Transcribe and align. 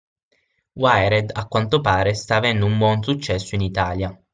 Wired 0.79 1.29
a 1.35 1.45
quanto 1.47 1.79
pare 1.79 2.15
sta 2.15 2.37
avendo 2.37 2.65
un 2.65 2.75
buon 2.79 3.03
successo 3.03 3.53
in 3.53 3.61
Italia 3.61 4.19